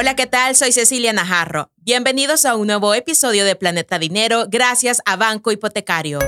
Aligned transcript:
Hola, 0.00 0.14
¿qué 0.14 0.28
tal? 0.28 0.54
Soy 0.54 0.70
Cecilia 0.70 1.12
Najarro. 1.12 1.72
Bienvenidos 1.78 2.44
a 2.44 2.54
un 2.54 2.68
nuevo 2.68 2.94
episodio 2.94 3.44
de 3.44 3.56
Planeta 3.56 3.98
Dinero 3.98 4.44
gracias 4.48 5.02
a 5.04 5.16
Banco 5.16 5.50
Hipotecario. 5.50 6.20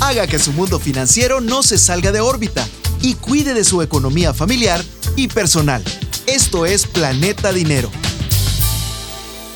Haga 0.00 0.26
que 0.26 0.40
su 0.40 0.52
mundo 0.52 0.80
financiero 0.80 1.40
no 1.40 1.62
se 1.62 1.78
salga 1.78 2.10
de 2.10 2.18
órbita 2.18 2.66
y 3.00 3.14
cuide 3.14 3.54
de 3.54 3.62
su 3.62 3.82
economía 3.82 4.34
familiar 4.34 4.80
y 5.14 5.28
personal. 5.28 5.80
Esto 6.26 6.66
es 6.66 6.88
Planeta 6.88 7.52
Dinero. 7.52 7.88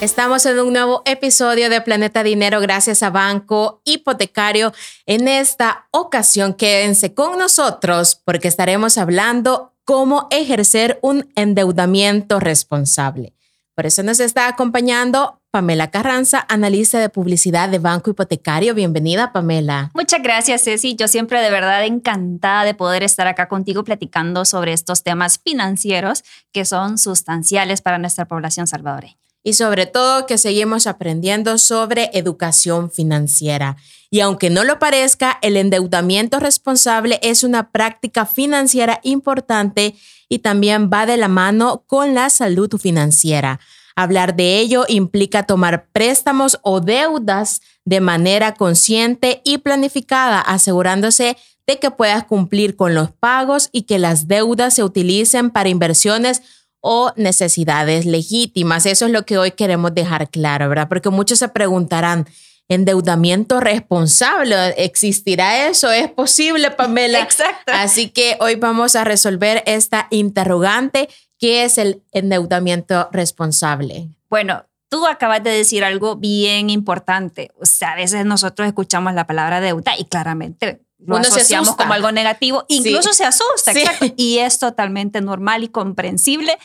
Estamos 0.01 0.46
en 0.46 0.61
un 0.61 0.73
nuevo 0.73 1.03
episodio 1.05 1.69
de 1.69 1.80
Planeta 1.80 2.23
Dinero 2.23 2.61
gracias 2.61 3.03
a 3.03 3.11
Banco 3.11 3.80
Hipotecario. 3.85 4.73
En 5.05 5.27
esta 5.27 5.89
ocasión 5.91 6.55
quédense 6.55 7.12
con 7.12 7.41
nosotros 7.41 8.21
porque 8.25 8.46
estaremos 8.46 8.98
hablando 8.98 9.74
cómo 9.85 10.29
ejercer 10.30 10.98
un 11.03 11.30
endeudamiento 11.37 12.40
responsable. 12.40 13.35
Por 13.75 13.86
eso 13.86 14.03
nos 14.03 14.21
está 14.21 14.49
acompañando 14.49 15.40
Pamela 15.50 15.90
Carranza, 15.90 16.45
analista 16.49 16.99
de 16.99 17.09
publicidad 17.09 17.68
de 17.68 17.79
Banco 17.79 18.11
Hipotecario. 18.11 18.75
Bienvenida, 18.75 19.32
Pamela. 19.32 19.90
Muchas 19.95 20.23
gracias, 20.23 20.62
Ceci. 20.62 20.95
Yo 20.96 21.09
siempre 21.09 21.40
de 21.40 21.50
verdad 21.50 21.85
encantada 21.85 22.64
de 22.64 22.75
poder 22.75 23.03
estar 23.03 23.26
acá 23.26 23.49
contigo 23.49 23.85
platicando 23.85 24.45
sobre 24.45 24.73
estos 24.73 25.03
temas 25.03 25.40
financieros 25.45 26.25
que 26.53 26.64
son 26.64 26.98
sustanciales 26.98 27.82
para 27.82 27.98
nuestra 27.98 28.26
población 28.26 28.67
salvadoreña 28.67 29.18
y 29.45 29.53
sobre 29.53 29.87
todo 29.87 30.26
que 30.26 30.39
seguimos 30.39 30.87
aprendiendo 30.87 31.59
sobre 31.59 32.11
educación 32.14 32.91
financiera. 32.91 33.77
Y 34.14 34.20
aunque 34.20 34.48
no 34.48 34.62
lo 34.62 34.78
parezca, 34.78 35.41
el 35.42 35.56
endeudamiento 35.56 36.39
responsable 36.39 37.19
es 37.20 37.42
una 37.42 37.73
práctica 37.73 38.27
financiera 38.27 39.00
importante 39.03 39.97
y 40.28 40.39
también 40.39 40.89
va 40.89 41.05
de 41.05 41.17
la 41.17 41.27
mano 41.27 41.83
con 41.89 42.14
la 42.14 42.31
salud 42.31 42.70
financiera. 42.78 43.59
Hablar 43.97 44.37
de 44.37 44.61
ello 44.61 44.85
implica 44.87 45.42
tomar 45.42 45.89
préstamos 45.89 46.61
o 46.62 46.79
deudas 46.79 47.61
de 47.85 48.01
manera 48.01 48.55
consciente 48.55 49.42
y 49.45 49.59
planificada, 49.59 50.39
asegurándose 50.41 51.37
de 51.67 51.81
que 51.81 51.91
puedas 51.91 52.23
cumplir 52.23 52.77
con 52.77 52.95
los 52.95 53.11
pagos 53.11 53.69
y 53.73 53.83
que 53.83 53.98
las 53.98 54.29
deudas 54.29 54.75
se 54.75 54.85
utilicen 54.85 55.51
para 55.51 55.70
inversiones 55.70 56.41
o 56.79 57.12
necesidades 57.17 58.07
legítimas. 58.07 58.87
Eso 58.87 59.07
es 59.07 59.11
lo 59.11 59.27
que 59.27 59.39
hoy 59.39 59.51
queremos 59.51 59.92
dejar 59.92 60.31
claro, 60.31 60.69
¿verdad? 60.69 60.89
Porque 60.89 61.11
muchos 61.11 61.41
se 61.41 61.48
preguntarán, 61.48 62.29
endeudamiento 62.69 63.61
responsable. 63.61 64.69
¿Existirá 64.77 65.69
eso? 65.69 65.91
¿Es 65.91 66.11
posible, 66.11 66.70
Pamela? 66.70 67.20
Exacto. 67.20 67.73
Así 67.75 68.09
que 68.09 68.37
hoy 68.41 68.57
vamos 68.57 68.97
a 68.97 69.05
resolver 69.05 69.62
esta 69.67 70.07
interrogante. 70.11 71.09
¿Qué 71.39 71.65
es 71.65 71.79
el 71.79 72.03
endeudamiento 72.12 73.09
responsable? 73.12 74.09
Bueno, 74.31 74.65
tú 74.89 75.07
acabas 75.07 75.42
de 75.42 75.51
decir 75.51 75.85
algo 75.85 76.17
bien 76.17 76.70
importante. 76.70 77.51
O 77.61 77.67
sea, 77.67 77.92
a 77.92 77.97
veces 77.97 78.25
nosotros 78.25 78.67
escuchamos 78.67 79.15
la 79.15 79.27
palabra 79.27 79.61
deuda 79.61 79.92
y 79.98 80.05
claramente 80.05 80.81
lo 81.07 81.17
asociamos 81.17 81.77
como 81.77 81.92
algo 81.92 82.12
negativo, 82.12 82.65
incluso 82.69 83.12
se 83.12 83.25
asusta, 83.25 83.73
y 84.17 84.39
es 84.39 84.59
totalmente 84.59 85.20
normal 85.20 85.65
y 85.65 85.69
comprensible. 85.69 86.57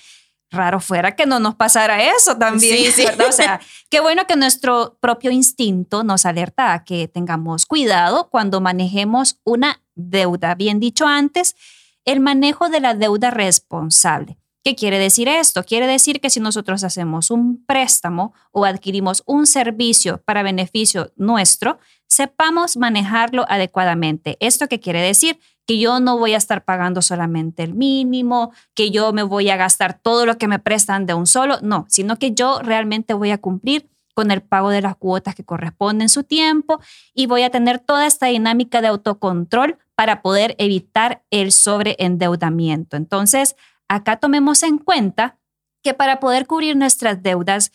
Raro 0.52 0.80
fuera 0.80 1.16
que 1.16 1.28
no 1.28 1.40
nos 1.40 1.56
pasara 1.56 2.16
eso 2.16 2.36
también, 2.38 2.92
¿verdad? 2.98 3.28
O 3.28 3.32
sea, 3.32 3.60
qué 3.90 4.00
bueno 4.00 4.26
que 4.26 4.36
nuestro 4.36 4.98
propio 5.00 5.30
instinto 5.30 6.04
nos 6.04 6.26
alerta 6.26 6.74
a 6.74 6.84
que 6.84 7.08
tengamos 7.08 7.66
cuidado 7.66 8.30
cuando 8.30 8.60
manejemos 8.60 9.40
una 9.44 9.84
deuda. 9.96 10.56
Bien 10.56 10.80
dicho 10.80 11.06
antes, 11.06 11.56
el 12.04 12.20
manejo 12.20 12.70
de 12.70 12.80
la 12.80 12.96
deuda 12.96 13.30
responsable. 13.30 14.40
¿Qué 14.64 14.76
quiere 14.76 15.00
decir 15.00 15.28
esto? 15.28 15.64
Quiere 15.64 15.88
decir 15.88 16.20
que 16.20 16.30
si 16.30 16.40
nosotros 16.40 16.84
hacemos 16.84 17.32
un 17.32 17.64
préstamo 17.66 18.34
o 18.52 18.66
adquirimos 18.66 19.24
un 19.26 19.48
servicio 19.48 20.22
para 20.26 20.44
beneficio 20.44 21.14
nuestro, 21.16 21.80
sepamos 22.08 22.76
manejarlo 22.76 23.46
adecuadamente. 23.48 24.36
¿Esto 24.42 24.68
qué 24.68 24.80
quiere 24.80 25.02
decir? 25.02 25.40
Que 25.70 25.78
yo 25.78 26.00
no 26.00 26.18
voy 26.18 26.34
a 26.34 26.38
estar 26.38 26.66
pagando 26.66 27.04
solamente 27.04 27.62
el 27.62 27.76
mínimo, 27.76 28.52
que 28.74 28.90
yo 28.90 29.14
me 29.14 29.22
voy 29.22 29.52
a 29.52 29.56
gastar 29.56 30.00
todo 30.02 30.26
lo 30.26 30.40
que 30.40 30.48
me 30.48 30.58
prestan 30.58 31.06
de 31.06 31.14
un 31.14 31.28
solo, 31.28 31.60
no, 31.62 31.86
sino 31.90 32.18
que 32.18 32.32
yo 32.32 32.60
realmente 32.64 33.14
voy 33.14 33.30
a 33.30 33.38
cumplir 33.38 33.88
con 34.16 34.32
el 34.32 34.42
pago 34.42 34.72
de 34.72 34.82
las 34.82 34.96
cuotas 34.96 35.36
que 35.36 35.44
corresponden 35.44 36.10
su 36.10 36.24
tiempo 36.24 36.82
y 37.14 37.28
voy 37.28 37.44
a 37.44 37.52
tener 37.52 37.78
toda 37.78 38.08
esta 38.08 38.26
dinámica 38.26 38.82
de 38.82 38.88
autocontrol 38.88 39.78
para 39.94 40.24
poder 40.24 40.56
evitar 40.58 41.24
el 41.30 41.52
sobreendeudamiento. 41.52 42.98
Entonces, 42.98 43.56
acá 43.88 44.18
tomemos 44.18 44.64
en 44.64 44.80
cuenta 44.80 45.38
que 45.84 45.94
para 45.94 46.20
poder 46.20 46.48
cubrir 46.48 46.78
nuestras 46.78 47.22
deudas 47.22 47.72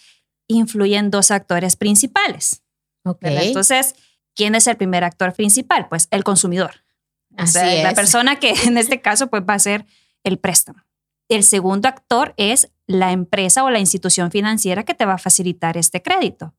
influyen 0.48 1.12
dos 1.12 1.30
actores 1.30 1.76
principales. 1.76 2.64
Okay. 3.04 3.46
Entonces, 3.46 3.94
¿quién 4.34 4.56
es 4.56 4.66
el 4.66 4.76
primer 4.76 5.04
actor 5.04 5.32
principal? 5.32 5.86
Pues 5.88 6.08
el 6.10 6.24
consumidor. 6.24 6.83
Así 7.36 7.58
es. 7.58 7.82
La 7.82 7.94
persona 7.94 8.36
que 8.36 8.50
en 8.66 8.78
este 8.78 9.00
caso 9.00 9.28
pues, 9.28 9.42
va 9.48 9.54
a 9.54 9.58
ser 9.58 9.86
el 10.22 10.38
préstamo. 10.38 10.80
El 11.28 11.42
segundo 11.42 11.88
actor 11.88 12.34
es 12.36 12.70
la 12.86 13.12
empresa 13.12 13.64
o 13.64 13.70
la 13.70 13.78
institución 13.78 14.30
financiera 14.30 14.84
que 14.84 14.94
te 14.94 15.06
va 15.06 15.14
a 15.14 15.18
facilitar 15.18 15.76
este 15.76 16.02
crédito. 16.02 16.54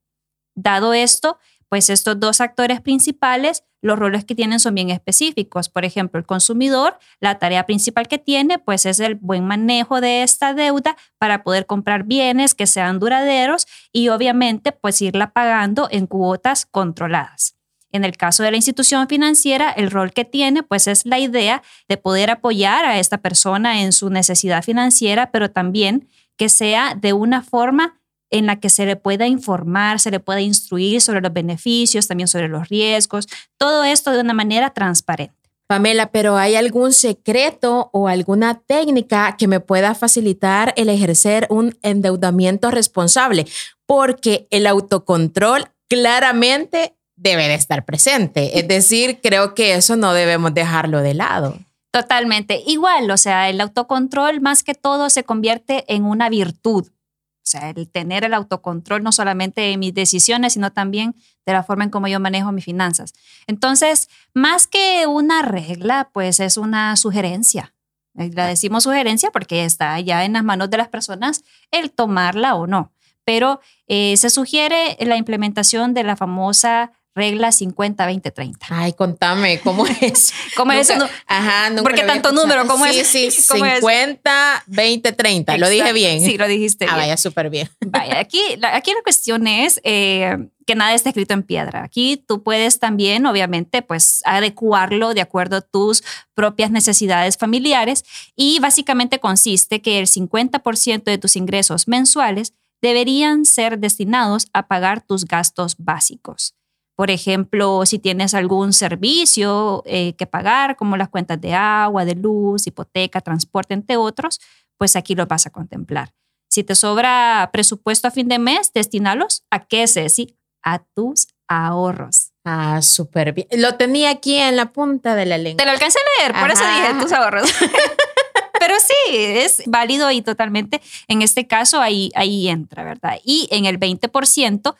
Dado 0.55 0.93
esto, 0.93 1.37
pues 1.69 1.89
estos 1.89 2.19
dos 2.19 2.41
actores 2.41 2.81
principales, 2.81 3.63
los 3.81 3.99
roles 3.99 4.25
que 4.25 4.33
tienen 4.33 4.59
son 4.59 4.73
bien 4.73 4.89
específicos. 4.89 5.69
Por 5.69 5.85
ejemplo, 5.85 6.19
el 6.19 6.25
consumidor, 6.25 6.97
la 7.19 7.37
tarea 7.37 7.65
principal 7.65 8.07
que 8.07 8.17
tiene, 8.17 8.57
pues 8.57 8.85
es 8.85 8.99
el 8.99 9.15
buen 9.15 9.45
manejo 9.45 10.01
de 10.01 10.23
esta 10.23 10.53
deuda 10.53 10.95
para 11.17 11.43
poder 11.43 11.65
comprar 11.65 12.03
bienes 12.03 12.55
que 12.55 12.65
sean 12.65 12.99
duraderos 12.99 13.67
y 13.91 14.09
obviamente 14.09 14.71
pues 14.71 15.01
irla 15.01 15.31
pagando 15.31 15.87
en 15.91 16.07
cuotas 16.07 16.65
controladas. 16.65 17.55
En 17.91 18.03
el 18.03 18.17
caso 18.17 18.43
de 18.43 18.51
la 18.51 18.57
institución 18.57 19.07
financiera, 19.07 19.71
el 19.71 19.91
rol 19.91 20.11
que 20.11 20.25
tiene 20.25 20.63
pues 20.63 20.87
es 20.87 21.05
la 21.05 21.19
idea 21.19 21.63
de 21.87 21.97
poder 21.97 22.29
apoyar 22.29 22.85
a 22.85 22.99
esta 22.99 23.19
persona 23.19 23.81
en 23.81 23.93
su 23.93 24.09
necesidad 24.09 24.63
financiera, 24.63 25.31
pero 25.31 25.51
también 25.51 26.07
que 26.37 26.49
sea 26.49 26.95
de 26.95 27.13
una 27.13 27.41
forma 27.41 27.99
en 28.29 28.47
la 28.47 28.59
que 28.59 28.69
se 28.69 28.85
le 28.85 28.95
pueda 28.95 29.27
informar, 29.27 29.99
se 29.99 30.11
le 30.11 30.19
pueda 30.19 30.41
instruir 30.41 31.01
sobre 31.01 31.21
los 31.21 31.31
beneficios, 31.31 32.07
también 32.07 32.27
sobre 32.27 32.49
los 32.49 32.67
riesgos, 32.69 33.27
todo 33.57 33.83
esto 33.83 34.11
de 34.11 34.21
una 34.21 34.33
manera 34.33 34.71
transparente. 34.71 35.35
Pamela, 35.67 36.11
pero 36.11 36.37
¿hay 36.37 36.55
algún 36.55 36.93
secreto 36.93 37.89
o 37.91 38.07
alguna 38.07 38.59
técnica 38.59 39.35
que 39.35 39.47
me 39.47 39.59
pueda 39.59 39.95
facilitar 39.95 40.73
el 40.77 40.89
ejercer 40.89 41.47
un 41.49 41.75
endeudamiento 41.81 42.69
responsable? 42.69 43.47
Porque 43.87 44.47
el 44.51 44.67
autocontrol 44.67 45.69
claramente 45.87 46.94
debe 47.15 47.47
de 47.47 47.55
estar 47.55 47.85
presente. 47.85 48.59
Es 48.59 48.67
decir, 48.67 49.19
creo 49.21 49.55
que 49.55 49.75
eso 49.75 49.95
no 49.95 50.13
debemos 50.13 50.53
dejarlo 50.53 51.01
de 51.01 51.13
lado. 51.13 51.57
Totalmente. 51.91 52.61
Igual, 52.67 53.09
o 53.09 53.17
sea, 53.17 53.49
el 53.49 53.61
autocontrol 53.61 54.41
más 54.41 54.63
que 54.63 54.73
todo 54.73 55.09
se 55.09 55.23
convierte 55.23 55.85
en 55.87 56.03
una 56.03 56.29
virtud. 56.29 56.87
O 56.87 57.47
sea, 57.47 57.69
el 57.69 57.87
tener 57.87 58.23
el 58.25 58.33
autocontrol 58.33 59.03
no 59.03 59.11
solamente 59.11 59.61
de 59.61 59.77
mis 59.77 59.93
decisiones, 59.93 60.53
sino 60.53 60.71
también 60.71 61.15
de 61.45 61.53
la 61.53 61.63
forma 61.63 61.83
en 61.83 61.91
cómo 61.91 62.07
yo 62.07 62.19
manejo 62.19 62.51
mis 62.51 62.65
finanzas. 62.65 63.13
Entonces, 63.47 64.09
más 64.33 64.67
que 64.67 65.05
una 65.07 65.43
regla, 65.43 66.09
pues 66.11 66.39
es 66.39 66.57
una 66.57 66.95
sugerencia. 66.97 67.73
La 68.15 68.47
decimos 68.47 68.83
sugerencia 68.83 69.29
porque 69.31 69.63
está 69.63 69.99
ya 69.99 70.25
en 70.25 70.33
las 70.33 70.43
manos 70.43 70.69
de 70.69 70.77
las 70.77 70.87
personas 70.87 71.43
el 71.71 71.91
tomarla 71.91 72.55
o 72.55 72.65
no. 72.65 72.91
Pero 73.25 73.59
eh, 73.87 74.17
se 74.17 74.29
sugiere 74.29 74.97
la 75.01 75.17
implementación 75.17 75.93
de 75.93 76.03
la 76.03 76.15
famosa 76.15 76.91
regla 77.15 77.51
50, 77.51 78.05
20, 78.05 78.31
30. 78.31 78.67
Ay, 78.69 78.93
contame, 78.93 79.59
¿cómo 79.61 79.87
es? 80.01 80.33
¿Cómo 80.55 80.73
es 80.73 80.89
eso? 80.89 81.07
Ajá, 81.25 81.69
nunca 81.69 81.83
¿Por 81.83 81.95
qué 81.95 82.03
tanto 82.03 82.31
número? 82.33 82.67
¿Cómo 82.67 82.85
sí, 82.85 82.99
es? 82.99 83.07
Sí, 83.07 83.31
sí, 83.31 83.41
50, 83.41 84.63
20, 84.67 85.11
30. 85.13 85.57
¿Lo 85.57 85.69
dije 85.69 85.93
bien? 85.93 86.19
Sí, 86.19 86.37
lo 86.37 86.47
dijiste 86.47 86.85
ah, 86.85 86.95
bien. 86.95 86.97
vaya, 86.97 87.17
súper 87.17 87.49
bien. 87.49 87.69
Vaya, 87.79 88.19
aquí 88.19 88.41
la, 88.57 88.75
aquí 88.75 88.91
la 88.91 89.01
cuestión 89.01 89.47
es 89.47 89.79
eh, 89.83 90.49
que 90.67 90.75
nada 90.75 90.93
está 90.93 91.09
escrito 91.09 91.33
en 91.33 91.43
piedra. 91.43 91.83
Aquí 91.83 92.17
tú 92.27 92.43
puedes 92.43 92.79
también, 92.79 93.25
obviamente, 93.25 93.81
pues 93.81 94.21
adecuarlo 94.25 95.13
de 95.13 95.21
acuerdo 95.21 95.57
a 95.57 95.61
tus 95.61 96.03
propias 96.33 96.69
necesidades 96.69 97.37
familiares 97.37 98.03
y 98.35 98.59
básicamente 98.59 99.19
consiste 99.19 99.81
que 99.81 99.99
el 99.99 100.07
50% 100.07 101.03
de 101.03 101.17
tus 101.17 101.37
ingresos 101.37 101.87
mensuales 101.87 102.53
deberían 102.81 103.45
ser 103.45 103.79
destinados 103.79 104.47
a 104.53 104.67
pagar 104.67 105.01
tus 105.01 105.25
gastos 105.25 105.75
básicos. 105.77 106.55
Por 106.95 107.11
ejemplo, 107.11 107.85
si 107.85 107.99
tienes 107.99 108.33
algún 108.33 108.71
servicio 108.71 109.83
eh, 109.85 110.13
que 110.13 110.25
pagar, 110.25 110.77
como 110.77 110.95
las 110.95 111.09
cuentas 111.09 111.39
de 111.41 111.53
agua, 111.53 112.05
de 112.05 112.15
luz, 112.15 112.67
hipoteca, 112.67 113.21
transporte, 113.21 113.73
entre 113.73 113.97
otros, 113.97 114.39
pues 114.77 114.95
aquí 114.95 115.13
lo 115.13 115.25
vas 115.25 115.45
a 115.45 115.49
contemplar. 115.49 116.13
Si 116.49 116.63
te 116.63 116.75
sobra 116.75 117.49
presupuesto 117.51 118.07
a 118.07 118.11
fin 118.11 118.27
de 118.29 118.39
mes, 118.39 118.71
destinalos 118.73 119.43
a 119.51 119.65
qué, 119.65 119.87
Ceci? 119.87 120.35
A 120.63 120.79
tus 120.95 121.27
ahorros. 121.47 122.31
Ah, 122.45 122.81
súper 122.81 123.33
bien. 123.33 123.47
Lo 123.57 123.75
tenía 123.75 124.09
aquí 124.11 124.37
en 124.37 124.55
la 124.55 124.71
punta 124.71 125.15
de 125.15 125.25
la 125.25 125.37
lengua. 125.37 125.57
Te 125.57 125.65
lo 125.65 125.71
alcancé 125.71 125.99
a 125.99 126.23
leer, 126.23 126.39
por 126.39 126.49
eso 126.49 126.63
Ajá. 126.63 126.89
dije 126.89 127.01
tus 127.01 127.11
ahorros. 127.11 127.49
Pero 128.59 128.75
sí, 128.79 129.15
es 129.15 129.63
válido 129.67 130.09
y 130.11 130.21
totalmente. 130.21 130.81
En 131.07 131.21
este 131.21 131.45
caso, 131.45 131.81
ahí, 131.81 132.11
ahí 132.15 132.47
entra, 132.47 132.83
¿verdad? 132.83 133.19
Y 133.23 133.47
en 133.51 133.65
el 133.65 133.79
20%, 133.79 134.75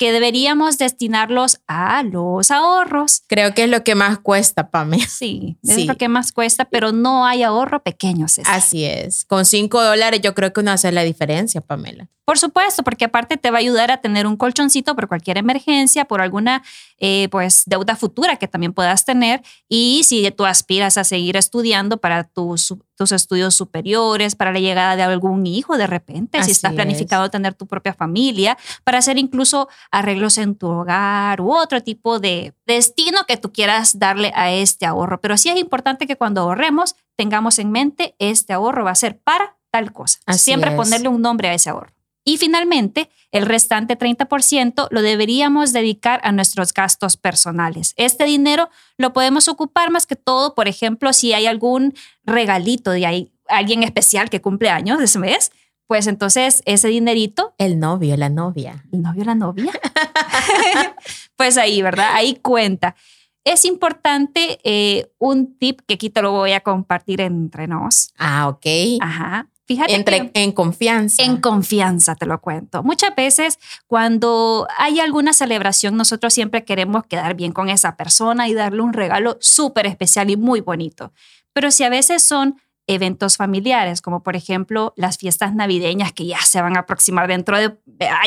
que 0.00 0.12
deberíamos 0.12 0.78
destinarlos 0.78 1.60
a 1.66 2.02
los 2.02 2.50
ahorros. 2.50 3.22
Creo 3.26 3.52
que 3.52 3.64
es 3.64 3.68
lo 3.68 3.84
que 3.84 3.94
más 3.94 4.18
cuesta, 4.18 4.70
Pamela. 4.70 5.06
Sí, 5.06 5.58
es 5.62 5.84
lo 5.84 5.98
que 5.98 6.08
más 6.08 6.32
cuesta, 6.32 6.64
pero 6.64 6.90
no 6.90 7.26
hay 7.26 7.42
ahorro 7.42 7.82
pequeño. 7.82 8.24
Así 8.46 8.86
es. 8.86 9.26
Con 9.26 9.44
cinco 9.44 9.84
dólares 9.84 10.22
yo 10.22 10.34
creo 10.34 10.54
que 10.54 10.60
uno 10.60 10.70
hace 10.70 10.90
la 10.90 11.02
diferencia, 11.02 11.60
Pamela. 11.60 12.08
Por 12.24 12.38
supuesto, 12.38 12.82
porque 12.82 13.04
aparte 13.04 13.36
te 13.36 13.50
va 13.50 13.58
a 13.58 13.60
ayudar 13.60 13.90
a 13.90 14.00
tener 14.00 14.26
un 14.26 14.38
colchoncito 14.38 14.96
por 14.96 15.06
cualquier 15.06 15.36
emergencia, 15.36 16.06
por 16.06 16.22
alguna 16.22 16.62
eh, 16.98 17.28
pues 17.30 17.64
deuda 17.66 17.94
futura 17.94 18.36
que 18.36 18.48
también 18.48 18.72
puedas 18.72 19.04
tener. 19.04 19.42
Y 19.68 20.04
si 20.04 20.30
tú 20.30 20.46
aspiras 20.46 20.96
a 20.96 21.04
seguir 21.04 21.36
estudiando 21.36 21.98
para 21.98 22.24
tus, 22.24 22.74
tus 23.00 23.12
estudios 23.12 23.54
superiores, 23.54 24.34
para 24.34 24.52
la 24.52 24.58
llegada 24.58 24.94
de 24.94 25.02
algún 25.02 25.46
hijo 25.46 25.78
de 25.78 25.86
repente, 25.86 26.44
si 26.44 26.50
estás 26.50 26.74
planificado 26.74 27.30
tener 27.30 27.54
tu 27.54 27.66
propia 27.66 27.94
familia, 27.94 28.58
para 28.84 28.98
hacer 28.98 29.16
incluso 29.16 29.70
arreglos 29.90 30.36
en 30.36 30.54
tu 30.54 30.66
hogar 30.66 31.40
u 31.40 31.50
otro 31.50 31.82
tipo 31.82 32.18
de 32.18 32.52
destino 32.66 33.20
que 33.26 33.38
tú 33.38 33.52
quieras 33.52 33.98
darle 33.98 34.32
a 34.34 34.52
este 34.52 34.84
ahorro. 34.84 35.18
Pero 35.22 35.38
sí 35.38 35.48
es 35.48 35.58
importante 35.58 36.06
que 36.06 36.16
cuando 36.16 36.42
ahorremos 36.42 36.94
tengamos 37.16 37.58
en 37.58 37.72
mente 37.72 38.14
este 38.18 38.52
ahorro 38.52 38.84
va 38.84 38.90
a 38.90 38.94
ser 38.94 39.18
para 39.18 39.56
tal 39.70 39.94
cosa. 39.94 40.18
Siempre 40.34 40.72
ponerle 40.72 41.08
un 41.08 41.22
nombre 41.22 41.48
a 41.48 41.54
ese 41.54 41.70
ahorro. 41.70 41.94
Y 42.22 42.36
finalmente, 42.36 43.08
el 43.32 43.46
restante 43.46 43.96
30% 43.96 44.88
lo 44.90 45.02
deberíamos 45.02 45.72
dedicar 45.72 46.20
a 46.24 46.32
nuestros 46.32 46.72
gastos 46.72 47.16
personales. 47.16 47.94
Este 47.96 48.24
dinero 48.24 48.70
lo 48.96 49.12
podemos 49.12 49.48
ocupar 49.48 49.90
más 49.90 50.06
que 50.06 50.16
todo, 50.16 50.54
por 50.54 50.68
ejemplo, 50.68 51.12
si 51.12 51.32
hay 51.32 51.46
algún 51.46 51.94
regalito 52.24 52.90
de 52.90 53.30
alguien 53.48 53.82
especial 53.82 54.30
que 54.30 54.40
cumple 54.40 54.70
años 54.70 54.98
de 54.98 55.04
ese 55.04 55.18
mes, 55.18 55.52
pues 55.86 56.06
entonces 56.06 56.62
ese 56.66 56.88
dinerito. 56.88 57.54
El 57.58 57.80
novio, 57.80 58.16
la 58.16 58.28
novia. 58.28 58.84
El 58.92 59.02
novio, 59.02 59.24
la 59.24 59.34
novia. 59.34 59.72
pues 61.36 61.56
ahí, 61.56 61.82
¿verdad? 61.82 62.10
Ahí 62.14 62.36
cuenta. 62.36 62.94
Es 63.42 63.64
importante 63.64 64.60
eh, 64.62 65.10
un 65.18 65.58
tip 65.58 65.80
que 65.86 65.94
aquí 65.94 66.10
te 66.10 66.22
lo 66.22 66.30
voy 66.32 66.52
a 66.52 66.60
compartir 66.60 67.20
entre 67.20 67.66
nos. 67.66 68.12
Ah, 68.18 68.48
ok. 68.48 68.66
Ajá. 69.00 69.48
Fíjate 69.70 69.94
Entre, 69.94 70.32
en 70.34 70.50
confianza. 70.50 71.22
En 71.22 71.36
confianza, 71.36 72.16
te 72.16 72.26
lo 72.26 72.40
cuento. 72.40 72.82
Muchas 72.82 73.14
veces 73.14 73.60
cuando 73.86 74.66
hay 74.76 74.98
alguna 74.98 75.32
celebración, 75.32 75.96
nosotros 75.96 76.34
siempre 76.34 76.64
queremos 76.64 77.06
quedar 77.06 77.36
bien 77.36 77.52
con 77.52 77.68
esa 77.68 77.96
persona 77.96 78.48
y 78.48 78.54
darle 78.54 78.82
un 78.82 78.92
regalo 78.92 79.38
súper 79.40 79.86
especial 79.86 80.28
y 80.28 80.36
muy 80.36 80.60
bonito. 80.60 81.12
Pero 81.52 81.70
si 81.70 81.84
a 81.84 81.88
veces 81.88 82.24
son 82.24 82.60
eventos 82.88 83.36
familiares, 83.36 84.02
como 84.02 84.24
por 84.24 84.34
ejemplo 84.34 84.92
las 84.96 85.18
fiestas 85.18 85.54
navideñas 85.54 86.12
que 86.12 86.26
ya 86.26 86.40
se 86.40 86.60
van 86.60 86.76
a 86.76 86.80
aproximar 86.80 87.28
dentro 87.28 87.56
de 87.56 87.78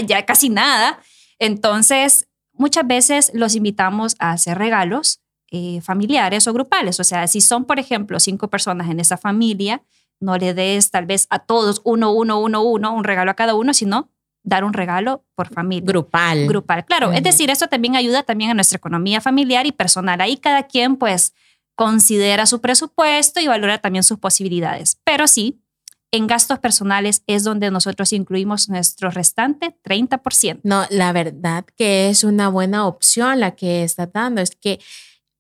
ya 0.06 0.26
casi 0.26 0.48
nada, 0.48 1.02
entonces 1.40 2.30
muchas 2.54 2.88
veces 2.88 3.32
los 3.34 3.56
invitamos 3.56 4.16
a 4.20 4.32
hacer 4.32 4.58
regalos 4.58 5.20
eh, 5.52 5.82
familiares 5.82 6.48
o 6.48 6.54
grupales. 6.54 7.02
O 7.02 7.04
sea, 7.04 7.28
si 7.28 7.42
son, 7.42 7.66
por 7.66 7.80
ejemplo, 7.80 8.22
cinco 8.22 8.50
personas 8.50 8.90
en 8.90 9.02
esa 9.02 9.18
familia, 9.18 9.84
no 10.24 10.38
le 10.38 10.54
des 10.54 10.90
tal 10.90 11.06
vez 11.06 11.28
a 11.30 11.40
todos 11.40 11.82
uno, 11.84 12.12
uno, 12.12 12.40
uno, 12.40 12.64
uno, 12.64 12.94
un 12.94 13.04
regalo 13.04 13.32
a 13.32 13.36
cada 13.36 13.54
uno, 13.56 13.74
sino 13.74 14.10
dar 14.44 14.64
un 14.64 14.74
regalo 14.74 15.26
por 15.36 15.50
familia. 15.50 15.86
Grupal. 15.86 16.48
Grupal, 16.48 16.86
claro. 16.86 17.12
Es 17.12 17.24
decir, 17.24 17.50
eso 17.50 17.68
también 17.68 17.96
ayuda 17.96 18.24
también 18.24 18.52
a 18.52 18.54
nuestra 18.54 18.78
economía 18.78 19.22
familiar 19.22 19.66
y 19.66 19.72
personal. 19.72 20.20
Ahí 20.22 20.38
cada 20.38 20.64
quien 20.64 20.98
pues 20.98 21.34
considera 21.76 22.46
su 22.46 22.62
presupuesto 22.62 23.40
y 23.40 23.48
valora 23.48 23.80
también 23.80 24.04
sus 24.04 24.20
posibilidades. 24.20 25.00
Pero 25.04 25.28
sí, 25.28 25.64
en 26.12 26.28
gastos 26.28 26.60
personales 26.60 27.24
es 27.26 27.44
donde 27.44 27.72
nosotros 27.72 28.14
incluimos 28.14 28.70
nuestro 28.70 29.10
restante 29.10 29.76
30%. 29.84 30.60
No, 30.64 30.86
la 30.90 31.12
verdad 31.12 31.66
que 31.76 32.10
es 32.10 32.24
una 32.24 32.50
buena 32.50 32.86
opción 32.86 33.40
la 33.40 33.56
que 33.56 33.84
está 33.84 34.06
dando. 34.06 34.42
Es 34.42 34.52
que 34.52 34.80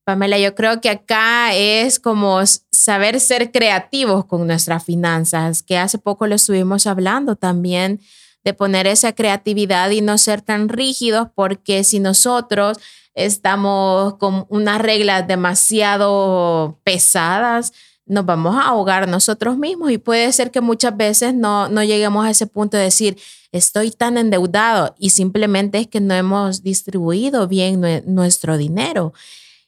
Pamela, 0.03 0.37
yo 0.37 0.53
creo 0.53 0.81
que 0.81 0.89
acá 0.89 1.55
es 1.55 1.97
como 1.97 2.41
saber 2.71 3.21
ser 3.21 3.51
creativos 3.51 4.25
con 4.25 4.45
nuestras 4.45 4.83
finanzas, 4.83 5.63
que 5.63 5.77
hace 5.77 5.97
poco 5.97 6.27
lo 6.27 6.35
estuvimos 6.35 6.87
hablando 6.87 7.37
también, 7.37 8.01
de 8.43 8.53
poner 8.53 8.85
esa 8.85 9.13
creatividad 9.13 9.89
y 9.91 10.01
no 10.01 10.17
ser 10.17 10.41
tan 10.41 10.67
rígidos, 10.67 11.29
porque 11.33 11.85
si 11.85 12.01
nosotros 12.01 12.77
estamos 13.13 14.15
con 14.17 14.45
unas 14.49 14.81
reglas 14.81 15.25
demasiado 15.25 16.79
pesadas, 16.83 17.71
nos 18.05 18.25
vamos 18.25 18.57
a 18.57 18.63
ahogar 18.63 19.07
nosotros 19.07 19.57
mismos 19.57 19.91
y 19.91 19.97
puede 19.97 20.33
ser 20.33 20.51
que 20.51 20.59
muchas 20.59 20.97
veces 20.97 21.33
no, 21.33 21.69
no 21.69 21.81
lleguemos 21.81 22.25
a 22.25 22.31
ese 22.31 22.47
punto 22.47 22.75
de 22.75 22.83
decir, 22.83 23.17
estoy 23.53 23.91
tan 23.91 24.17
endeudado 24.17 24.93
y 24.99 25.11
simplemente 25.11 25.77
es 25.77 25.87
que 25.87 26.01
no 26.01 26.13
hemos 26.13 26.63
distribuido 26.63 27.47
bien 27.47 27.81
nuestro 28.05 28.57
dinero. 28.57 29.13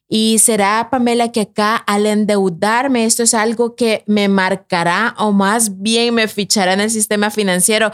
Y 0.08 0.38
será, 0.40 0.90
Pamela, 0.92 1.32
que 1.32 1.42
acá 1.42 1.76
al 1.76 2.06
endeudarme, 2.06 3.06
esto 3.06 3.24
es 3.24 3.34
algo 3.34 3.76
que 3.76 4.04
me 4.06 4.28
marcará 4.28 5.16
o 5.18 5.32
más 5.32 5.82
bien 5.82 6.14
me 6.14 6.28
fichará 6.28 6.74
en 6.74 6.82
el 6.82 6.92
sistema 6.92 7.32
financiero. 7.32 7.92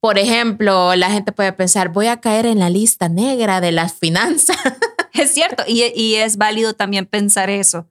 Por 0.00 0.18
ejemplo, 0.18 0.94
la 0.94 1.10
gente 1.10 1.32
puede 1.32 1.52
pensar, 1.52 1.88
voy 1.88 2.06
a 2.06 2.20
caer 2.20 2.46
en 2.46 2.60
la 2.60 2.70
lista 2.70 3.08
negra 3.08 3.60
de 3.60 3.72
las 3.72 3.94
finanzas. 3.94 4.56
Es 5.14 5.32
cierto, 5.34 5.64
y, 5.66 6.14
es 6.14 6.36
válido 6.36 6.74
también 6.74 7.04
pensar 7.04 7.50
eso, 7.50 7.88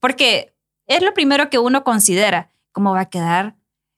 porque 0.00 0.54
es 0.86 1.02
lo 1.02 1.12
primero 1.12 1.50
que 1.50 1.58
uno 1.58 1.84
considera, 1.84 2.48
cómo 2.70 2.92
va 2.92 3.00
a 3.00 3.10
quedar 3.10 3.56